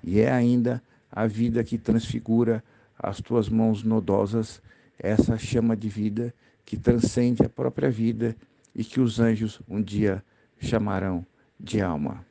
[0.03, 0.81] E é ainda
[1.11, 2.63] a vida que transfigura
[2.99, 4.61] as tuas mãos nodosas,
[4.99, 6.33] essa chama de vida
[6.65, 8.35] que transcende a própria vida
[8.75, 10.23] e que os anjos um dia
[10.59, 11.25] chamarão
[11.59, 12.26] de alma.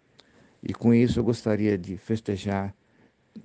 [0.68, 2.74] E com isso eu gostaria de festejar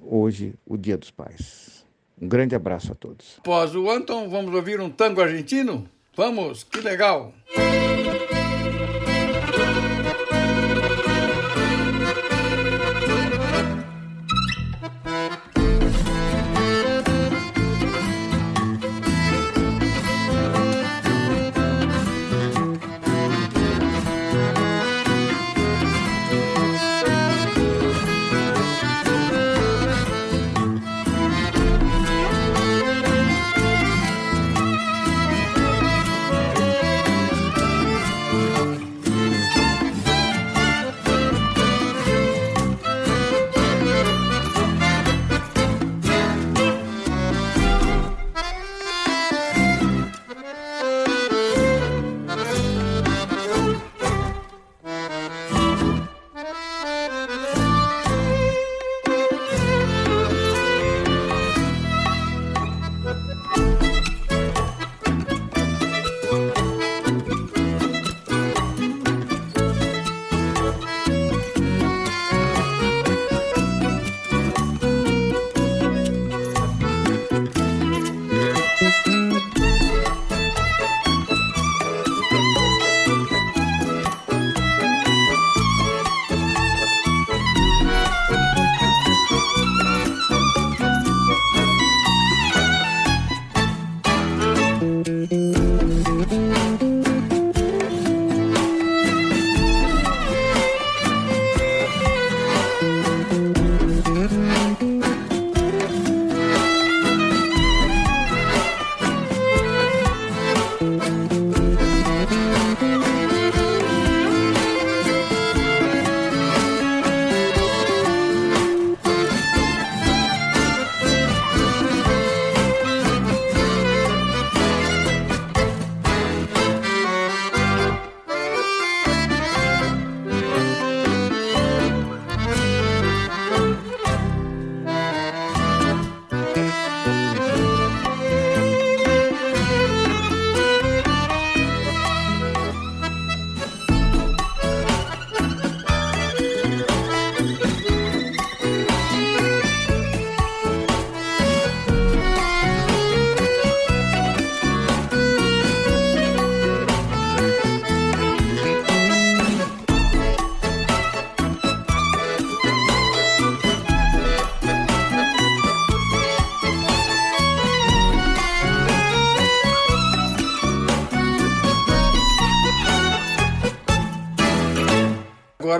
[0.01, 1.85] hoje o Dia dos Pais.
[2.19, 3.35] Um grande abraço a todos.
[3.37, 5.87] Após o Anton, vamos ouvir um tango argentino?
[6.15, 7.31] Vamos, que legal!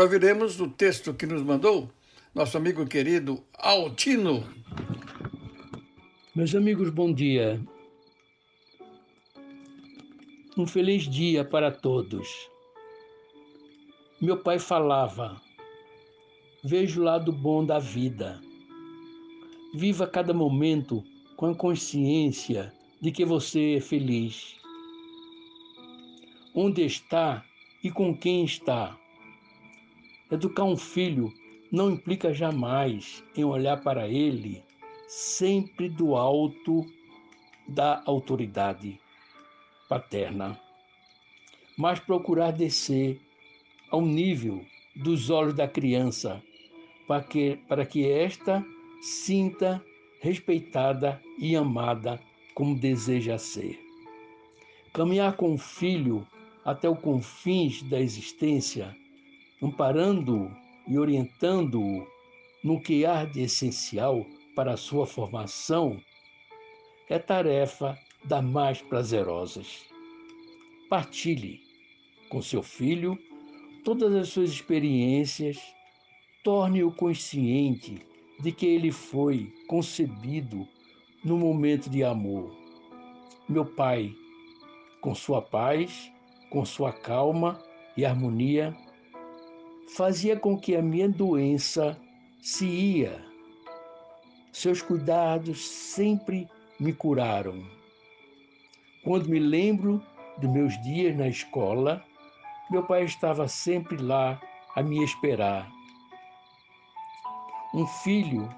[0.02, 1.88] Agora ouviremos o texto que nos mandou
[2.34, 4.44] nosso amigo querido Altino.
[6.34, 7.62] Meus amigos, bom dia.
[10.58, 12.28] Um feliz dia para todos.
[14.20, 15.40] Meu pai falava:
[16.64, 18.42] veja o lado bom da vida.
[19.76, 21.04] Viva cada momento
[21.38, 24.56] com a consciência de que você é feliz.
[26.56, 27.46] Onde está
[27.84, 29.00] e com quem está.
[30.32, 31.34] Educar um filho
[31.70, 34.64] não implica jamais em olhar para ele
[35.10, 36.86] sempre do alto
[37.68, 38.98] da autoridade
[39.90, 40.58] paterna,
[41.78, 43.20] mas procurar descer
[43.90, 44.66] ao nível
[44.96, 46.42] dos olhos da criança,
[47.06, 48.66] para que, para que esta
[49.02, 49.84] sinta
[50.22, 52.22] respeitada e amada
[52.56, 53.78] como deseja ser.
[54.94, 56.26] Caminhar com o filho
[56.64, 58.96] até os confins da existência
[59.62, 60.52] amparando-o
[60.88, 62.08] e orientando-o
[62.64, 66.00] no que há de essencial para a sua formação,
[67.10, 69.86] é tarefa das mais prazerosas.
[70.90, 71.60] Partilhe
[72.30, 73.18] com seu filho
[73.84, 75.58] todas as suas experiências,
[76.44, 78.06] torne-o consciente
[78.40, 80.68] de que ele foi concebido
[81.24, 82.56] no momento de amor.
[83.48, 84.14] Meu pai,
[85.02, 86.12] com sua paz,
[86.50, 87.62] com sua calma
[87.98, 88.76] e harmonia,
[89.96, 92.00] fazia com que a minha doença
[92.42, 93.24] se ia.
[94.52, 96.48] Seus cuidados sempre
[96.80, 97.64] me curaram.
[99.04, 100.02] Quando me lembro
[100.38, 102.04] dos meus dias na escola,
[102.70, 104.40] meu pai estava sempre lá
[104.76, 105.70] a me esperar.
[107.74, 108.50] Um filho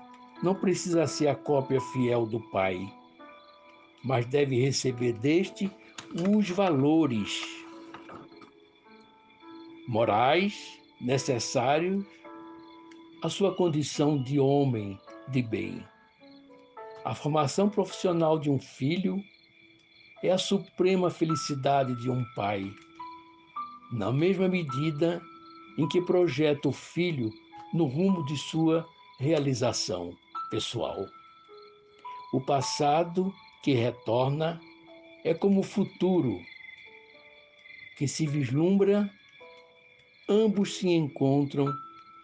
[0.42, 2.92] não precisa ser a cópia fiel do pai,
[4.04, 5.72] mas deve receber deste
[6.14, 7.42] os valores
[9.88, 12.06] morais necessários
[13.22, 14.97] à sua condição de homem
[15.28, 15.86] de bem.
[17.04, 19.22] A formação profissional de um filho
[20.24, 22.72] é a suprema felicidade de um pai,
[23.91, 25.22] na mesma medida
[25.78, 27.30] em que projeta o filho
[27.74, 28.88] no rumo de sua
[29.20, 30.16] realização
[30.49, 31.06] pessoal.
[32.32, 34.62] O passado que retorna
[35.26, 36.39] é como o futuro
[37.97, 39.10] que se vislumbra,
[40.28, 41.74] ambos se encontram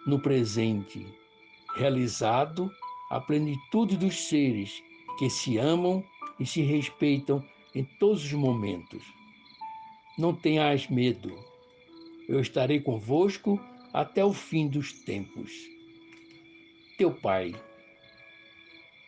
[0.06, 1.06] no presente,
[1.76, 2.72] realizado
[3.10, 4.82] a plenitude dos seres
[5.18, 6.04] que se amam
[6.40, 7.44] e se respeitam
[7.76, 9.04] em todos os momentos.
[10.18, 11.38] Não tenhas medo,
[12.28, 13.60] eu estarei convosco
[13.94, 15.52] até o fim dos tempos.
[16.98, 17.56] Teu Pai.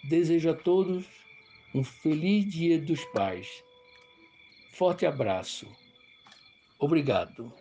[0.04, 1.06] Desejo a todos
[1.74, 3.48] um feliz Dia dos Pais.
[4.74, 5.68] Forte abraço.
[6.80, 7.54] Obrigado.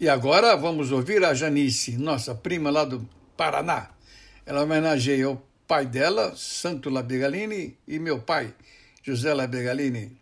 [0.00, 3.04] E agora vamos ouvir a Janice, nossa prima lá do
[3.36, 3.90] Paraná.
[4.46, 8.54] Ela homenageia o pai dela, Santo Labegalini, e meu pai,
[9.02, 10.16] José Labegalini.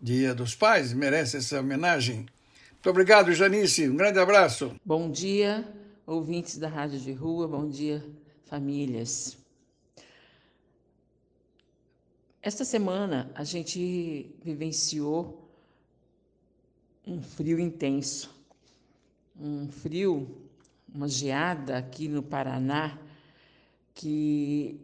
[0.00, 2.26] Dia dos Pais, merece essa homenagem.
[2.72, 3.88] Muito obrigado, Janice.
[3.88, 4.74] Um grande abraço.
[4.84, 5.64] Bom dia,
[6.04, 7.46] ouvintes da Rádio de Rua.
[7.46, 8.04] Bom dia,
[8.46, 9.38] famílias.
[12.42, 15.48] Esta semana a gente vivenciou
[17.06, 18.39] um frio intenso,
[19.40, 20.36] um frio,
[20.94, 22.98] uma geada aqui no Paraná
[23.94, 24.78] que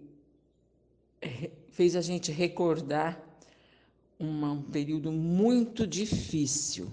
[1.68, 3.22] fez a gente recordar
[4.18, 6.90] um período muito difícil.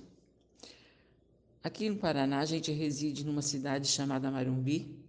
[1.64, 5.02] Aqui no Paraná, a gente reside numa cidade chamada Marumbi,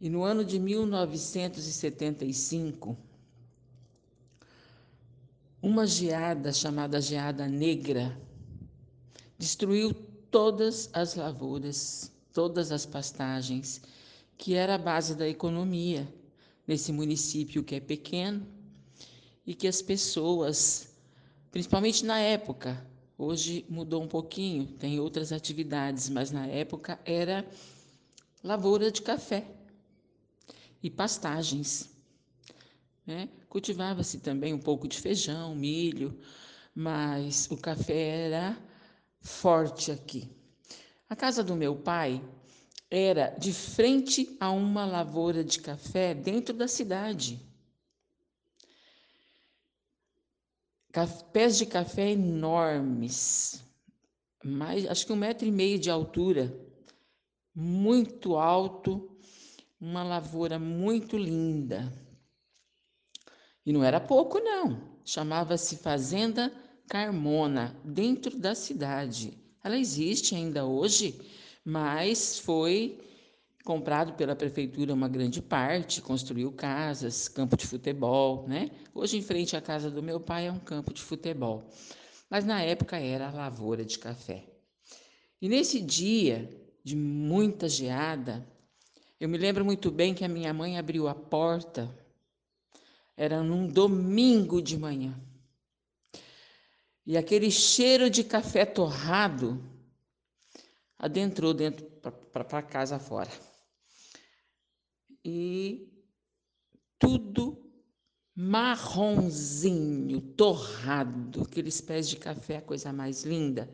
[0.00, 2.96] e no ano de 1975,
[5.60, 8.16] uma geada chamada Geada Negra
[9.38, 13.80] destruiu todas as lavouras, todas as pastagens,
[14.36, 16.12] que era a base da economia
[16.66, 18.44] nesse município que é pequeno
[19.46, 20.92] e que as pessoas,
[21.52, 22.84] principalmente na época,
[23.16, 27.48] hoje mudou um pouquinho, tem outras atividades, mas na época era
[28.42, 29.46] lavoura de café
[30.82, 31.88] e pastagens.
[33.06, 33.28] Né?
[33.48, 36.18] Cultivava-se também um pouco de feijão, milho,
[36.74, 38.73] mas o café era
[39.24, 40.30] forte aqui.
[41.08, 42.22] A casa do meu pai
[42.90, 47.40] era de frente a uma lavoura de café dentro da cidade.
[51.32, 53.64] Pés de café enormes,
[54.44, 56.56] mais, acho que um metro e meio de altura,
[57.52, 59.18] muito alto,
[59.80, 61.92] uma lavoura muito linda.
[63.66, 65.00] E não era pouco, não.
[65.04, 66.52] Chamava-se Fazenda
[66.88, 69.38] Carmona, dentro da cidade.
[69.62, 71.18] Ela existe ainda hoje,
[71.64, 73.00] mas foi
[73.64, 78.70] comprado pela prefeitura uma grande parte, construiu casas, campo de futebol, né?
[78.94, 81.64] Hoje em frente à casa do meu pai é um campo de futebol.
[82.28, 84.44] Mas na época era lavoura de café.
[85.40, 86.48] E nesse dia
[86.84, 88.46] de muita geada,
[89.18, 91.90] eu me lembro muito bem que a minha mãe abriu a porta,
[93.16, 95.18] era num domingo de manhã.
[97.06, 99.62] E aquele cheiro de café torrado
[100.98, 101.84] adentrou dentro
[102.32, 103.30] para casa fora.
[105.24, 105.92] E
[106.98, 107.64] tudo
[108.34, 113.72] marronzinho, torrado, aqueles pés de café, a coisa mais linda,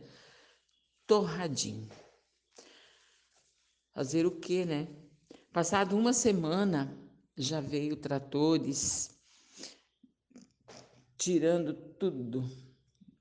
[1.06, 1.88] torradinho.
[3.94, 4.88] Fazer o quê, né?
[5.52, 6.96] Passado uma semana,
[7.36, 9.18] já veio tratores
[11.16, 12.48] tirando tudo,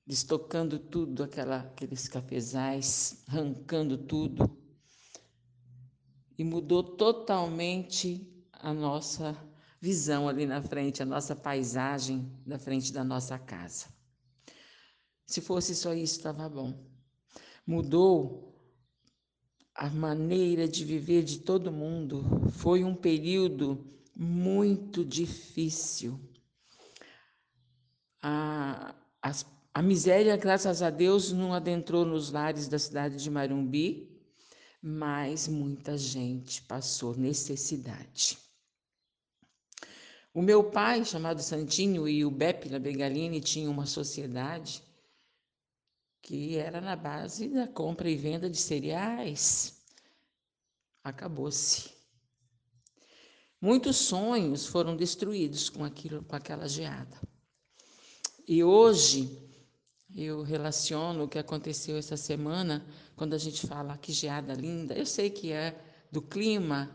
[0.09, 4.49] destocando tudo, aquela, aqueles cafezais, arrancando tudo.
[6.35, 9.37] E mudou totalmente a nossa
[9.79, 13.85] visão ali na frente, a nossa paisagem na frente da nossa casa.
[15.27, 16.89] Se fosse só isso, estava bom.
[17.67, 18.59] Mudou
[19.75, 22.49] a maneira de viver de todo mundo.
[22.53, 23.85] Foi um período
[24.15, 26.19] muito difícil.
[28.23, 29.43] A, as
[29.79, 34.11] a miséria, graças a Deus, não adentrou nos lares da cidade de Marumbi,
[34.81, 38.37] mas muita gente passou necessidade.
[40.33, 44.83] O meu pai, chamado Santinho, e o Beppe Begalini tinham uma sociedade
[46.21, 49.81] que era na base da compra e venda de cereais.
[51.05, 51.89] Acabou-se.
[53.61, 57.17] Muitos sonhos foram destruídos com aquilo, com aquela geada.
[58.45, 59.47] E hoje
[60.15, 62.85] eu relaciono o que aconteceu essa semana,
[63.15, 64.93] quando a gente fala que geada linda.
[64.93, 65.79] Eu sei que é
[66.11, 66.89] do clima,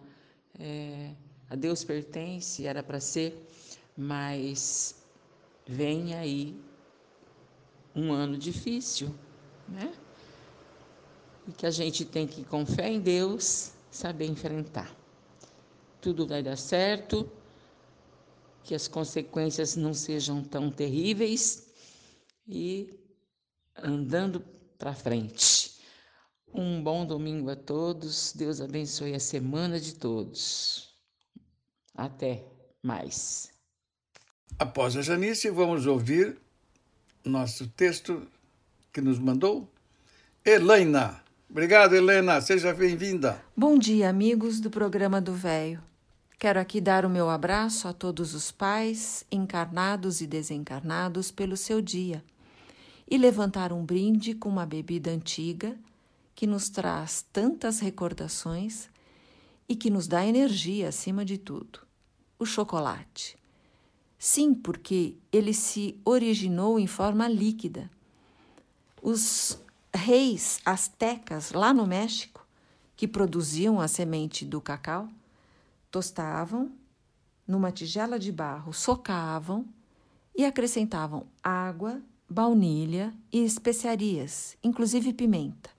[0.58, 1.14] é,
[1.48, 3.48] a Deus pertence, era para ser,
[3.96, 4.96] mas
[5.66, 6.60] vem aí
[7.94, 9.14] um ano difícil,
[9.68, 9.94] né?
[11.46, 14.94] E que a gente tem que, com fé em Deus, saber enfrentar.
[16.00, 17.30] Tudo vai dar certo,
[18.64, 21.70] que as consequências não sejam tão terríveis
[22.48, 23.03] e
[23.82, 24.40] andando
[24.78, 25.74] para frente.
[26.52, 28.32] Um bom domingo a todos.
[28.32, 30.94] Deus abençoe a semana de todos.
[31.94, 32.44] Até
[32.82, 33.50] mais.
[34.58, 36.36] Após a Janice, vamos ouvir
[37.24, 38.26] nosso texto
[38.92, 39.72] que nos mandou
[40.44, 41.22] Helena.
[41.50, 42.40] Obrigado, Helena.
[42.40, 43.42] Seja bem-vinda.
[43.56, 45.82] Bom dia, amigos do programa do Véio.
[46.38, 51.80] Quero aqui dar o meu abraço a todos os pais, encarnados e desencarnados, pelo seu
[51.80, 52.22] dia
[53.08, 55.78] e levantar um brinde com uma bebida antiga
[56.34, 58.88] que nos traz tantas recordações
[59.68, 61.80] e que nos dá energia acima de tudo:
[62.38, 63.36] o chocolate.
[64.18, 67.90] Sim, porque ele se originou em forma líquida.
[69.02, 69.58] Os
[69.94, 72.46] reis astecas lá no México,
[72.96, 75.08] que produziam a semente do cacau,
[75.90, 76.72] tostavam
[77.46, 79.66] numa tigela de barro, socavam
[80.34, 85.70] e acrescentavam água, baunilha e especiarias, inclusive pimenta,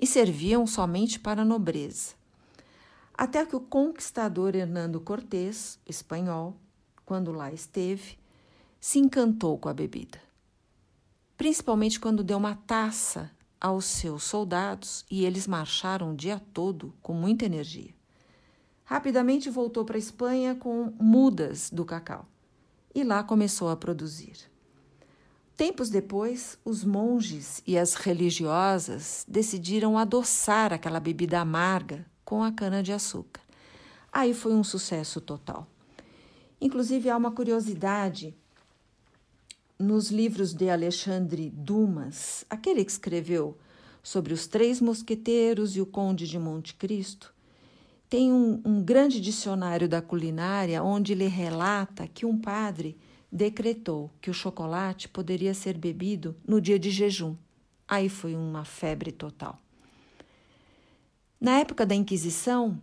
[0.00, 2.14] e serviam somente para a nobreza.
[3.14, 6.56] Até que o conquistador Hernando Cortés, espanhol,
[7.04, 8.18] quando lá esteve,
[8.80, 10.20] se encantou com a bebida.
[11.36, 17.14] Principalmente quando deu uma taça aos seus soldados e eles marcharam o dia todo com
[17.14, 17.94] muita energia.
[18.84, 22.26] Rapidamente voltou para a Espanha com mudas do cacau
[22.94, 24.51] e lá começou a produzir.
[25.56, 33.42] Tempos depois, os monges e as religiosas decidiram adoçar aquela bebida amarga com a cana-de-açúcar.
[34.10, 35.66] Aí foi um sucesso total.
[36.60, 38.34] Inclusive, há uma curiosidade
[39.78, 43.58] nos livros de Alexandre Dumas, aquele que escreveu
[44.02, 47.34] sobre os três mosqueteiros e o conde de Monte Cristo,
[48.08, 52.96] tem um, um grande dicionário da culinária onde ele relata que um padre
[53.32, 57.34] decretou que o chocolate poderia ser bebido no dia de jejum.
[57.88, 59.58] Aí foi uma febre total.
[61.40, 62.78] Na época da Inquisição,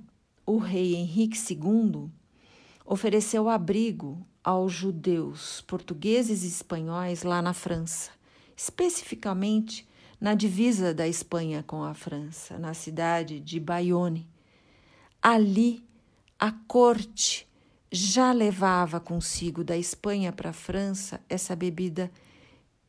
[0.46, 2.10] o rei Henrique II
[2.84, 8.10] ofereceu abrigo aos judeus portugueses e espanhóis lá na França,
[8.58, 9.88] especificamente
[10.20, 14.28] na divisa da Espanha com a França, na cidade de Bayonne.
[15.22, 15.84] Ali,
[16.38, 17.48] a corte
[17.92, 22.12] já levava consigo da Espanha para a França essa bebida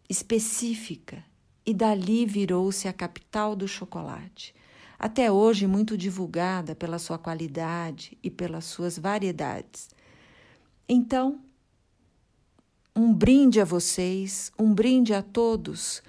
[0.08, 1.24] específica
[1.64, 4.54] e dali virou-se a capital do chocolate.
[4.98, 9.88] Até hoje muito divulgada pela sua qualidade e pelas suas variedades.
[10.86, 11.40] Então,
[12.94, 16.02] um brinde a vocês, um brinde a todos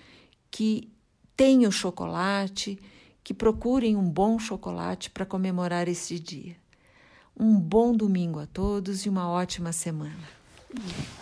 [0.50, 0.92] que
[1.38, 2.78] têm o chocolate,
[3.24, 6.61] que procurem um bom chocolate para comemorar esse dia.
[7.40, 10.30] Um bom domingo a todos e uma ótima semana.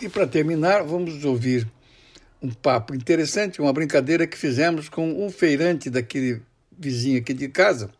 [0.00, 1.66] E para terminar, vamos ouvir
[2.42, 6.42] um papo interessante, uma brincadeira que fizemos com um feirante daquele
[6.78, 7.90] vizinho aqui de casa,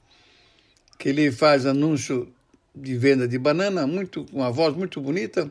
[0.99, 2.33] que ele faz anúncio
[2.75, 5.51] de venda de banana, muito, com uma voz muito bonita,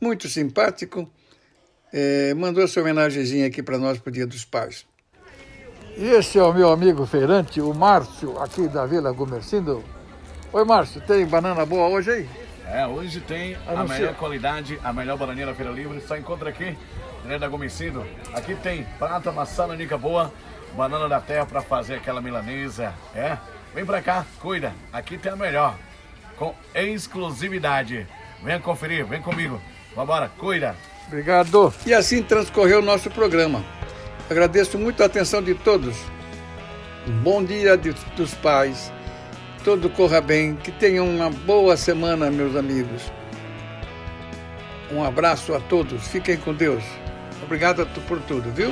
[0.00, 1.10] muito simpático.
[1.92, 4.86] É, mandou essa homenagemzinha aqui para nós para o Dia dos Pais.
[5.94, 9.84] Esse é o meu amigo feirante, o Márcio, aqui da Vila Gomercindo.
[10.52, 12.28] Oi, Márcio, tem banana boa hoje aí?
[12.68, 13.98] É, hoje tem a Anuncia.
[13.98, 16.00] melhor qualidade, a melhor bananeira Feira Livre.
[16.06, 16.76] Só encontra aqui,
[17.24, 18.06] né, da Gomicido.
[18.34, 20.32] Aqui tem prata, maçã, nanica boa,
[20.74, 22.92] banana da terra para fazer aquela milanesa.
[23.14, 23.36] É,
[23.74, 24.72] vem pra cá, cuida.
[24.92, 25.76] Aqui tem a melhor,
[26.36, 28.06] com exclusividade.
[28.42, 29.60] Venha conferir, vem comigo.
[29.94, 30.74] Vambora, cuida.
[31.06, 31.72] Obrigado.
[31.86, 33.62] E assim transcorreu o nosso programa.
[34.30, 35.96] Agradeço muito a atenção de todos.
[37.06, 38.90] Um bom dia de- dos pais.
[39.64, 40.56] Tudo corra bem.
[40.56, 43.12] Que tenham uma boa semana, meus amigos.
[44.90, 46.06] Um abraço a todos.
[46.08, 46.82] Fiquem com Deus.
[47.42, 48.70] Obrigado por tudo, viu?